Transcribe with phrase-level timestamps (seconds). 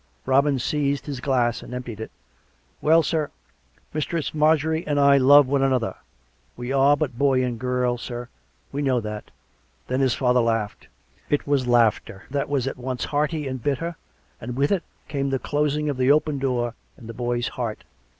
[0.25, 2.09] Robin seized his glass and emptied it."
[2.81, 3.29] Well, sir.
[3.93, 5.95] Mistress Marjorie and I love one another.
[6.57, 8.27] We are but boy and girl, sir;
[8.71, 9.29] we know that"
[9.87, 10.87] Then his father laughed.
[11.29, 13.95] It was laughter that was at once hearty and bitter;
[14.41, 17.83] and, with it, came the closing of the open door in the boy's heart.